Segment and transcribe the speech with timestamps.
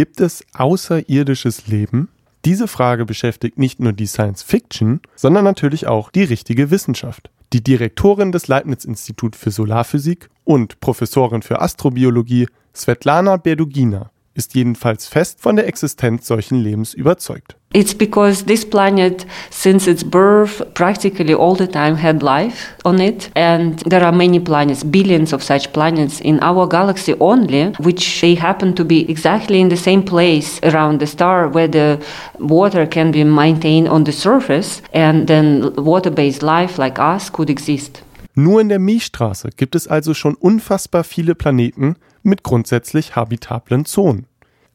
[0.00, 2.08] Gibt es außerirdisches Leben?
[2.46, 7.28] Diese Frage beschäftigt nicht nur die Science Fiction, sondern natürlich auch die richtige Wissenschaft.
[7.52, 15.40] Die Direktorin des Leibniz-Institut für Solarphysik und Professorin für Astrobiologie, Svetlana Berdugina, ist jedenfalls fest
[15.40, 17.56] von der Existenz solchen Lebens überzeugt.
[17.72, 23.30] It's because this planet, since its birth, practically all the time had life on it.
[23.36, 28.34] And there are many planets, billions of such planets in our galaxy only, which they
[28.34, 32.00] happen to be exactly in the same place around the star where the
[32.40, 34.82] water can be maintained on the surface.
[34.92, 38.02] And then water based life like us could exist.
[38.42, 44.24] Nur in der Milchstraße gibt es also schon unfassbar viele Planeten mit grundsätzlich habitablen Zonen.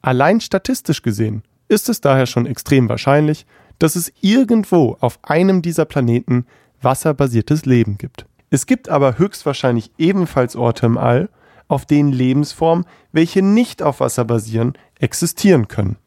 [0.03, 3.47] Allein statistisch gesehen ist es daher schon extrem wahrscheinlich,
[3.79, 6.45] dass es irgendwo auf einem dieser Planeten
[6.83, 8.27] wasserbasiertes Leben gibt.
[8.51, 11.27] Es gibt aber höchstwahrscheinlich ebenfalls Orte im All,
[11.67, 15.97] auf denen Lebensformen, welche nicht auf Wasser basieren, existieren können.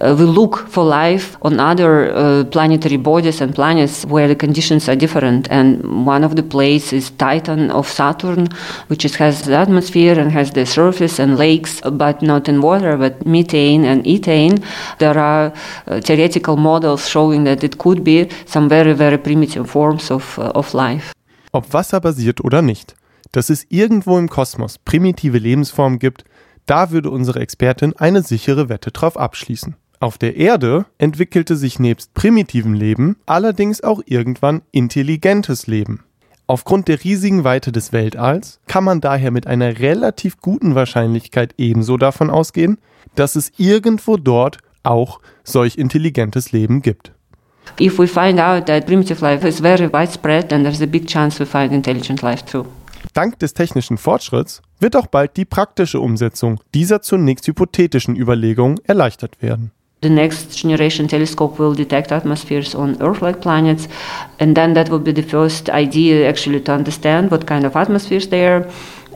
[0.00, 4.88] Uh, we look for life on other uh, planetary bodies and planets where the conditions
[4.88, 5.46] are different.
[5.50, 8.48] And one of the places is Titan of Saturn,
[8.88, 12.96] which is, has the atmosphere and has the surface and lakes, but not in water,
[12.96, 14.64] but methane and ethane.
[14.98, 15.52] There are
[15.86, 20.72] uh, theoretical models showing that it could be some very, very primitive forms of, of
[20.72, 21.12] life.
[21.52, 22.94] Ob wasserbasiert oder nicht,
[23.32, 26.24] dass es irgendwo im Kosmos primitive Lebensformen gibt,
[26.64, 29.74] da würde unsere Expertin eine sichere Wette drauf abschließen.
[30.02, 36.04] Auf der Erde entwickelte sich nebst primitivem Leben allerdings auch irgendwann intelligentes Leben.
[36.46, 41.98] Aufgrund der riesigen Weite des Weltalls kann man daher mit einer relativ guten Wahrscheinlichkeit ebenso
[41.98, 42.78] davon ausgehen,
[43.14, 47.12] dass es irgendwo dort auch solch intelligentes Leben gibt.
[47.78, 51.38] If we find out that primitive life is very widespread, then there's a big chance
[51.38, 52.64] we find intelligent life too.
[53.12, 59.42] Dank des technischen Fortschritts wird auch bald die praktische Umsetzung dieser zunächst hypothetischen Überlegungen erleichtert
[59.42, 59.72] werden.
[60.00, 63.88] The next generation telescope will detect atmospheres on Earth-like planets,
[64.38, 68.28] and then that will be the first idea actually to understand what kind of atmospheres
[68.28, 68.66] they are.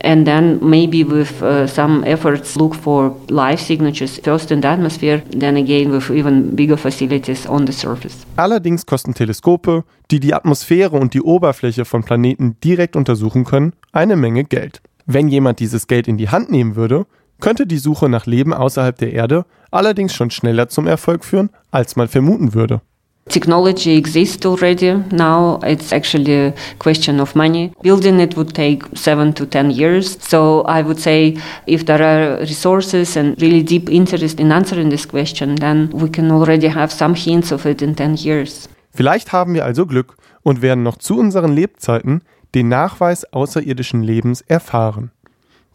[0.01, 5.23] And then maybe with uh, some efforts look for life signatures first in the atmosphere,
[5.31, 8.25] then again with even bigger facilities on the surface.
[8.35, 14.15] Allerdings kosten Teleskope, die die Atmosphäre und die Oberfläche von Planeten direkt untersuchen können, eine
[14.15, 14.81] Menge Geld.
[15.07, 17.05] Wenn jemand dieses Geld in die Hand nehmen würde,
[17.39, 21.95] könnte die Suche nach Leben außerhalb der Erde allerdings schon schneller zum Erfolg führen, als
[21.95, 22.81] man vermuten würde.
[23.27, 24.95] Technology exists already.
[25.11, 27.71] Now it's actually a question of money.
[27.81, 30.17] Building it would take seven to ten years.
[30.21, 31.35] So I would say
[31.65, 36.31] if there are resources and really deep interest in answering this question, then we can
[36.31, 38.69] already have some hints of it in ten years.
[38.91, 42.21] Vielleicht haben wir also Glück und werden noch zu unseren Lebzeiten
[42.53, 45.09] den Nachweis außerirdischen Lebens erfahren.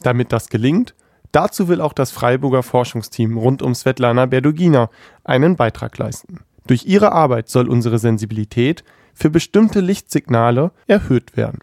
[0.03, 0.95] Damit das gelingt,
[1.33, 4.91] Dazu will auch das Freiburger Forschungsteam rund um Svetlana Berdugina
[5.25, 6.41] einen Beitrag leisten.
[6.67, 11.61] Durch ihre Arbeit soll unsere Sensibilität für bestimmte Lichtsignale erhöht werden.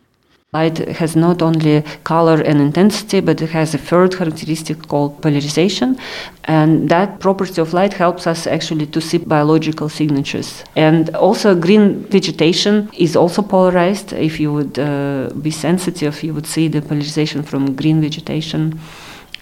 [0.54, 5.98] Light has not only color and intensity, but it has a third characteristic called polarization.
[6.44, 10.64] And that property of light helps us actually to see biological signatures.
[10.76, 14.14] And also, green vegetation is also polarized.
[14.14, 18.80] If you would uh, be sensitive, you would see the polarization from green vegetation.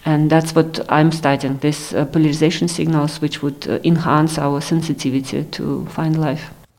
[0.06, 5.44] And that's what I'm studying, these uh, polarization signals which would uh, enhance our sensitivity
[5.44, 6.55] to find life.